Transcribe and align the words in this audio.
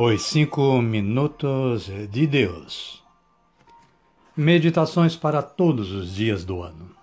Os 0.00 0.26
Cinco 0.26 0.80
Minutos 0.80 1.90
de 2.08 2.24
Deus. 2.24 3.02
Meditações 4.36 5.16
para 5.16 5.42
todos 5.42 5.90
os 5.90 6.14
dias 6.14 6.44
do 6.44 6.62
ano. 6.62 6.94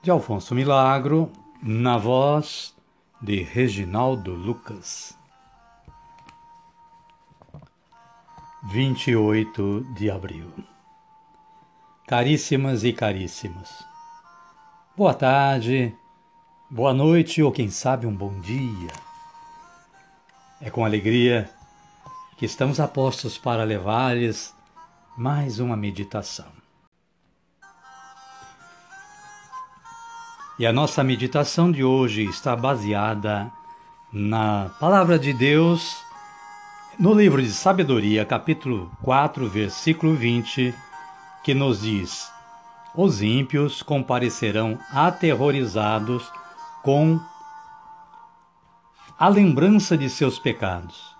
De 0.00 0.12
Alfonso 0.12 0.54
Milagro, 0.54 1.32
na 1.60 1.98
voz 1.98 2.72
de 3.20 3.42
Reginaldo 3.42 4.32
Lucas. 4.32 5.18
28 8.70 9.88
de 9.92 10.12
abril. 10.12 10.52
Caríssimas 12.06 12.84
e 12.84 12.92
caríssimos, 12.92 13.84
boa 14.96 15.14
tarde, 15.14 15.92
boa 16.70 16.94
noite 16.94 17.42
ou 17.42 17.50
quem 17.50 17.70
sabe 17.70 18.06
um 18.06 18.14
bom 18.14 18.38
dia. 18.38 19.13
É 20.60 20.70
com 20.70 20.84
alegria 20.84 21.50
que 22.36 22.46
estamos 22.46 22.78
apostos 22.78 23.36
para 23.36 23.64
levar-lhes 23.64 24.54
mais 25.16 25.58
uma 25.58 25.76
meditação. 25.76 26.46
E 30.58 30.64
a 30.64 30.72
nossa 30.72 31.02
meditação 31.02 31.70
de 31.70 31.82
hoje 31.82 32.24
está 32.24 32.54
baseada 32.54 33.50
na 34.12 34.70
Palavra 34.78 35.18
de 35.18 35.32
Deus, 35.32 35.96
no 36.98 37.12
livro 37.12 37.42
de 37.42 37.50
Sabedoria, 37.50 38.24
capítulo 38.24 38.90
4, 39.02 39.48
versículo 39.48 40.14
20, 40.14 40.72
que 41.42 41.52
nos 41.52 41.80
diz: 41.80 42.30
Os 42.94 43.20
ímpios 43.20 43.82
comparecerão 43.82 44.78
aterrorizados 44.92 46.30
com 46.84 47.20
a 49.16 49.28
lembrança 49.28 49.96
de 49.96 50.10
seus 50.10 50.40
pecados, 50.40 51.14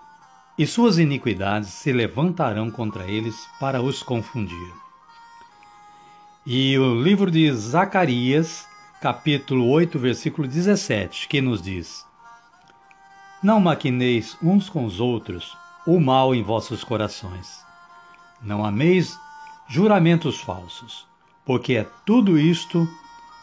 e 0.59 0.67
suas 0.67 0.99
iniquidades 0.99 1.69
se 1.69 1.93
levantarão 1.93 2.69
contra 2.69 3.05
eles 3.05 3.49
para 3.61 3.81
os 3.81 4.03
confundir. 4.03 4.73
E 6.45 6.77
o 6.77 7.01
livro 7.01 7.31
de 7.31 7.53
Zacarias, 7.53 8.67
capítulo 9.01 9.69
8, 9.71 9.97
versículo 9.97 10.49
17, 10.49 11.29
que 11.29 11.41
nos 11.41 11.63
diz: 11.63 12.05
Não 13.41 13.61
maquineis 13.61 14.37
uns 14.43 14.69
com 14.69 14.85
os 14.85 14.99
outros 14.99 15.57
o 15.87 16.01
mal 16.01 16.35
em 16.35 16.43
vossos 16.43 16.83
corações. 16.83 17.65
Não 18.43 18.65
ameis 18.65 19.17
juramentos 19.69 20.41
falsos, 20.41 21.07
porque 21.45 21.75
é 21.75 21.87
tudo 22.05 22.39
isto 22.39 22.89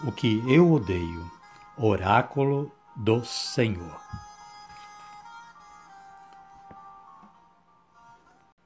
o 0.03 0.11
que 0.11 0.43
eu 0.45 0.73
odeio. 0.73 1.31
Oráculo 1.77 2.69
do 2.95 3.23
Senhor. 3.23 3.99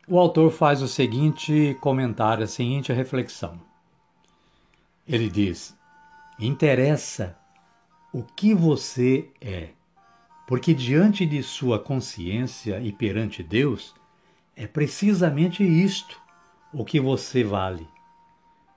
O 0.07 0.19
autor 0.19 0.51
faz 0.51 0.83
o 0.83 0.87
seguinte 0.87 1.75
comentário, 1.81 2.43
a 2.43 2.47
seguinte 2.47 2.93
reflexão. 2.93 3.59
Ele 5.07 5.29
diz: 5.29 5.75
interessa 6.39 7.35
o 8.13 8.21
que 8.21 8.53
você 8.53 9.31
é, 9.41 9.69
porque 10.47 10.75
diante 10.75 11.25
de 11.25 11.41
sua 11.41 11.79
consciência 11.79 12.79
e 12.79 12.91
perante 12.91 13.41
Deus, 13.41 13.95
é 14.55 14.67
precisamente 14.67 15.63
isto 15.63 16.21
o 16.71 16.85
que 16.85 16.99
você 16.99 17.43
vale. 17.43 17.87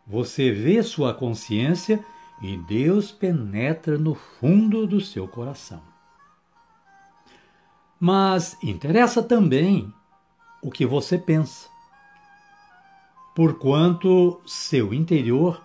Você 0.07 0.51
vê 0.51 0.83
sua 0.83 1.13
consciência 1.13 2.03
e 2.41 2.57
Deus 2.57 3.13
penetra 3.13 3.99
no 3.99 4.15
fundo 4.15 4.87
do 4.87 4.99
seu 4.99 5.29
coração. 5.29 5.83
Mas 8.01 8.57
interessa 8.63 9.23
também 9.23 9.93
o 10.63 10.71
que 10.71 10.85
você 10.85 11.17
pensa, 11.17 11.69
porquanto 13.35 14.41
seu 14.47 14.93
interior 14.93 15.63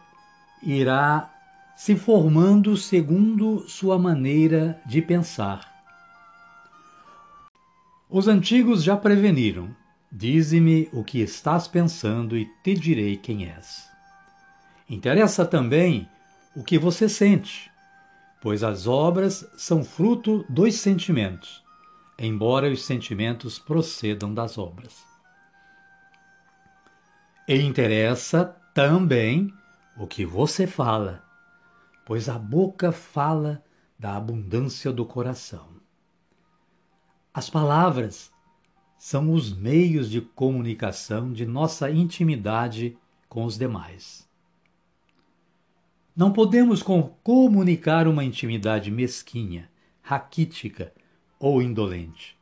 irá 0.61 1.29
se 1.75 1.95
formando 1.95 2.77
segundo 2.77 3.67
sua 3.67 3.97
maneira 3.97 4.79
de 4.85 5.01
pensar. 5.01 5.71
Os 8.09 8.27
antigos 8.27 8.83
já 8.83 8.95
preveniram: 8.95 9.75
Dize-me 10.11 10.87
o 10.93 11.03
que 11.03 11.19
estás 11.19 11.67
pensando 11.67 12.37
e 12.37 12.45
te 12.63 12.75
direi 12.75 13.17
quem 13.17 13.49
és. 13.49 13.89
Interessa 14.87 15.45
também 15.45 16.07
o 16.55 16.63
que 16.63 16.77
você 16.77 17.09
sente, 17.09 17.71
pois 18.39 18.63
as 18.63 18.85
obras 18.85 19.43
são 19.57 19.83
fruto 19.83 20.45
dos 20.47 20.75
sentimentos 20.75 21.62
embora 22.17 22.71
os 22.71 22.83
sentimentos 22.83 23.57
procedam 23.57 24.33
das 24.33 24.57
obras. 24.57 25.03
E 27.47 27.55
interessa 27.55 28.45
também 28.73 29.53
o 29.97 30.07
que 30.07 30.25
você 30.25 30.65
fala, 30.65 31.23
pois 32.05 32.29
a 32.29 32.37
boca 32.37 32.91
fala 32.91 33.63
da 33.97 34.15
abundância 34.15 34.91
do 34.91 35.05
coração. 35.05 35.67
As 37.33 37.49
palavras 37.49 38.31
são 38.97 39.33
os 39.33 39.53
meios 39.53 40.09
de 40.09 40.21
comunicação 40.21 41.33
de 41.33 41.45
nossa 41.45 41.91
intimidade 41.91 42.97
com 43.27 43.43
os 43.43 43.57
demais. 43.57 44.27
Não 46.15 46.31
podemos 46.31 46.83
comunicar 47.23 48.07
uma 48.07 48.23
intimidade 48.23 48.91
mesquinha, 48.91 49.69
raquítica, 50.01 50.93
ou 51.43 51.61
indolente. 51.61 52.37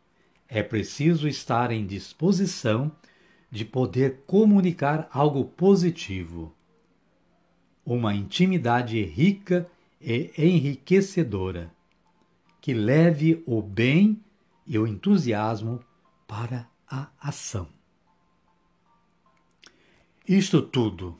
É 0.47 0.61
preciso 0.61 1.27
estar 1.27 1.71
em 1.71 1.87
disposição 1.87 2.91
de 3.49 3.65
poder 3.65 4.21
comunicar 4.27 5.09
algo 5.11 5.43
positivo. 5.43 6.53
Uma 7.83 8.13
intimidade 8.13 9.01
rica 9.01 9.67
e 9.99 10.31
enriquecedora, 10.37 11.71
que 12.61 12.75
leve 12.75 13.41
o 13.47 13.59
bem 13.59 14.21
e 14.67 14.77
o 14.77 14.85
entusiasmo 14.85 15.83
para 16.27 16.69
a 16.87 17.09
ação. 17.19 17.67
Isto 20.27 20.61
tudo, 20.61 21.17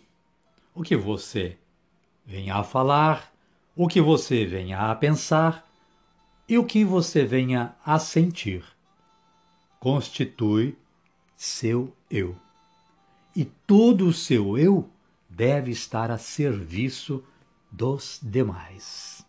o 0.75 0.83
que 0.83 0.95
você 0.95 1.57
venha 2.23 2.57
a 2.57 2.63
falar, 2.63 3.33
o 3.75 3.87
que 3.87 3.99
você 3.99 4.45
venha 4.45 4.91
a 4.91 4.93
pensar, 4.93 5.70
e 6.51 6.57
o 6.57 6.65
que 6.65 6.83
você 6.83 7.23
venha 7.23 7.73
a 7.85 7.97
sentir 7.97 8.61
constitui 9.79 10.77
seu 11.33 11.95
eu. 12.09 12.35
E 13.33 13.45
todo 13.45 14.05
o 14.05 14.11
seu 14.11 14.57
eu 14.57 14.89
deve 15.29 15.71
estar 15.71 16.11
a 16.11 16.17
serviço 16.17 17.23
dos 17.71 18.19
demais. 18.21 19.25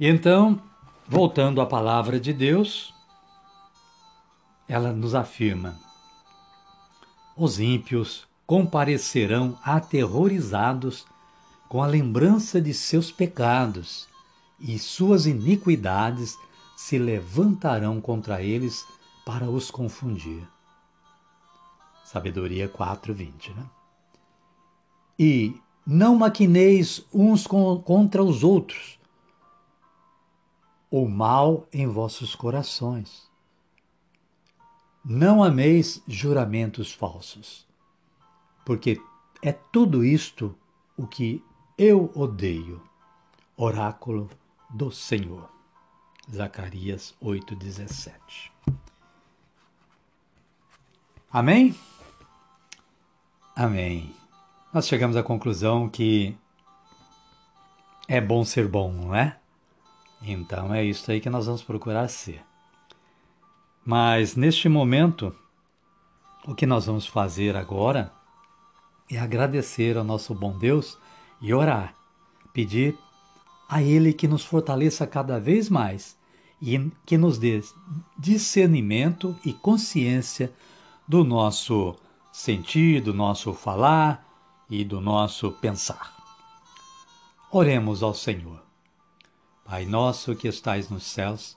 E 0.00 0.08
então, 0.08 0.60
voltando 1.06 1.60
à 1.60 1.66
palavra 1.66 2.18
de 2.18 2.32
Deus, 2.32 2.92
ela 4.68 4.92
nos 4.92 5.14
afirma: 5.14 5.85
os 7.36 7.60
ímpios 7.60 8.26
comparecerão 8.46 9.58
aterrorizados 9.62 11.04
com 11.68 11.82
a 11.82 11.86
lembrança 11.86 12.60
de 12.60 12.72
seus 12.72 13.10
pecados, 13.10 14.08
e 14.58 14.78
suas 14.78 15.26
iniquidades 15.26 16.38
se 16.76 16.98
levantarão 16.98 18.00
contra 18.00 18.42
eles 18.42 18.86
para 19.24 19.50
os 19.50 19.70
confundir. 19.70 20.48
Sabedoria 22.04 22.68
4:20, 22.68 23.54
né? 23.54 23.66
E 25.18 25.60
não 25.86 26.16
maquineis 26.16 27.04
uns 27.12 27.46
contra 27.46 28.22
os 28.22 28.42
outros 28.42 28.98
o 30.90 31.06
mal 31.06 31.66
em 31.72 31.86
vossos 31.86 32.34
corações 32.34 33.28
não 35.08 35.40
ameis 35.40 36.02
juramentos 36.08 36.92
falsos, 36.92 37.64
porque 38.64 39.00
é 39.40 39.52
tudo 39.52 40.04
isto 40.04 40.58
o 40.96 41.06
que 41.06 41.44
eu 41.78 42.10
odeio. 42.12 42.82
Oráculo 43.56 44.28
do 44.68 44.90
Senhor. 44.90 45.48
Zacarias 46.28 47.14
8:17. 47.22 48.50
Amém? 51.30 51.74
Amém. 53.54 54.12
Nós 54.72 54.88
chegamos 54.88 55.16
à 55.16 55.22
conclusão 55.22 55.88
que 55.88 56.36
é 58.08 58.20
bom 58.20 58.44
ser 58.44 58.66
bom, 58.66 58.92
não 58.92 59.14
é? 59.14 59.38
Então 60.20 60.74
é 60.74 60.84
isso 60.84 61.08
aí 61.10 61.20
que 61.20 61.30
nós 61.30 61.46
vamos 61.46 61.62
procurar 61.62 62.08
ser. 62.08 62.45
Mas 63.86 64.34
neste 64.34 64.68
momento, 64.68 65.32
o 66.44 66.56
que 66.56 66.66
nós 66.66 66.86
vamos 66.86 67.06
fazer 67.06 67.54
agora 67.54 68.12
é 69.08 69.16
agradecer 69.16 69.96
ao 69.96 70.02
nosso 70.02 70.34
bom 70.34 70.58
Deus 70.58 70.98
e 71.40 71.54
orar, 71.54 71.94
pedir 72.52 72.98
a 73.68 73.80
Ele 73.80 74.12
que 74.12 74.26
nos 74.26 74.44
fortaleça 74.44 75.06
cada 75.06 75.38
vez 75.38 75.70
mais 75.70 76.18
e 76.60 76.90
que 77.06 77.16
nos 77.16 77.38
dê 77.38 77.62
discernimento 78.18 79.38
e 79.44 79.52
consciência 79.52 80.52
do 81.06 81.22
nosso 81.22 81.94
sentir, 82.32 83.00
do 83.00 83.14
nosso 83.14 83.54
falar 83.54 84.26
e 84.68 84.84
do 84.84 85.00
nosso 85.00 85.52
pensar. 85.52 86.12
Oremos 87.52 88.02
ao 88.02 88.12
Senhor. 88.12 88.60
Pai 89.64 89.84
nosso 89.84 90.34
que 90.34 90.48
estais 90.48 90.90
nos 90.90 91.04
céus, 91.04 91.56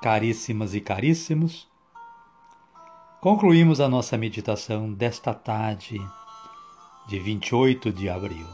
caríssimas 0.00 0.74
e 0.74 0.80
caríssimos, 0.80 1.68
concluímos 3.20 3.80
a 3.80 3.88
nossa 3.88 4.16
meditação 4.16 4.92
desta 4.92 5.34
tarde 5.34 6.00
de 7.06 7.18
28 7.18 7.92
de 7.92 8.08
abril. 8.08 8.46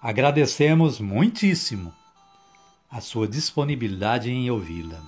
Agradecemos 0.00 1.00
muitíssimo 1.00 1.92
a 2.90 3.00
sua 3.00 3.28
disponibilidade 3.28 4.30
em 4.30 4.50
ouvi-la 4.50 5.02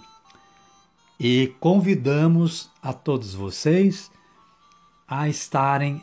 e 1.19 1.55
convidamos 1.59 2.71
a 2.83 2.93
todos 2.93 3.35
vocês 3.35 4.11
a 5.07 5.29
estarem 5.29 6.03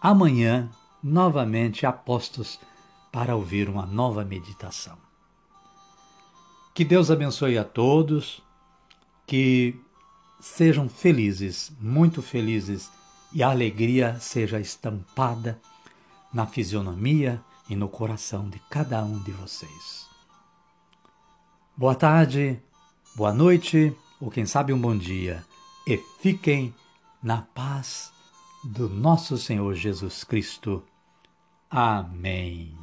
amanhã 0.00 0.68
novamente 1.02 1.86
apostos 1.86 2.60
para 3.10 3.34
ouvir 3.34 3.68
uma 3.68 3.86
nova 3.86 4.24
meditação. 4.24 4.98
Que 6.76 6.84
Deus 6.84 7.10
abençoe 7.10 7.56
a 7.56 7.64
todos, 7.64 8.42
que 9.26 9.80
sejam 10.38 10.90
felizes, 10.90 11.72
muito 11.80 12.20
felizes, 12.20 12.90
e 13.32 13.42
a 13.42 13.48
alegria 13.48 14.20
seja 14.20 14.60
estampada 14.60 15.58
na 16.30 16.46
fisionomia 16.46 17.42
e 17.70 17.74
no 17.74 17.88
coração 17.88 18.50
de 18.50 18.58
cada 18.68 19.02
um 19.02 19.18
de 19.22 19.32
vocês. 19.32 20.06
Boa 21.74 21.94
tarde, 21.94 22.60
boa 23.14 23.32
noite, 23.32 23.96
ou 24.20 24.30
quem 24.30 24.44
sabe 24.44 24.70
um 24.74 24.78
bom 24.78 24.94
dia, 24.98 25.42
e 25.86 25.96
fiquem 26.20 26.74
na 27.22 27.40
paz 27.40 28.12
do 28.62 28.86
nosso 28.86 29.38
Senhor 29.38 29.72
Jesus 29.74 30.24
Cristo. 30.24 30.84
Amém. 31.70 32.75